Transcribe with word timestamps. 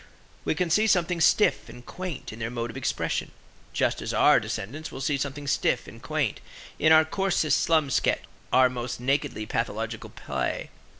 We 0.45 0.55
can 0.55 0.71
see 0.71 0.87
something 0.87 1.21
stiff 1.21 1.69
and 1.69 1.85
quaint 1.85 2.33
in 2.33 2.39
their 2.39 2.49
mode 2.49 2.71
of 2.71 2.75
expression, 2.75 3.29
just 3.71 4.01
as 4.01 4.15
our 4.15 4.39
descendants 4.39 4.91
will 4.91 4.99
see 4.99 5.15
something 5.15 5.45
stiff 5.45 5.87
and 5.87 6.01
quaint 6.01 6.39
in 6.79 6.91
our 6.91 7.05
coarsest 7.05 7.61
slum 7.61 7.91
sketch 7.91 8.23
or 8.51 8.61
our 8.61 8.67
most 8.71 8.99
naked 8.99 9.37
pathological 9.47 10.09
play. 10.09 10.71